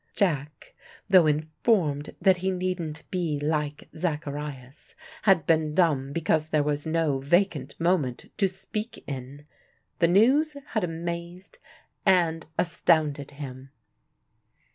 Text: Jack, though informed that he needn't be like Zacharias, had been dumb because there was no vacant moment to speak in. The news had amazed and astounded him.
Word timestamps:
Jack, 0.15 0.73
though 1.09 1.27
informed 1.27 2.15
that 2.19 2.37
he 2.37 2.49
needn't 2.49 3.03
be 3.11 3.39
like 3.39 3.87
Zacharias, 3.95 4.95
had 5.21 5.45
been 5.45 5.75
dumb 5.75 6.11
because 6.11 6.47
there 6.49 6.63
was 6.63 6.87
no 6.87 7.19
vacant 7.19 7.79
moment 7.79 8.31
to 8.37 8.47
speak 8.47 9.03
in. 9.05 9.45
The 9.99 10.07
news 10.07 10.57
had 10.69 10.83
amazed 10.83 11.59
and 12.03 12.47
astounded 12.57 13.29
him. 13.29 13.69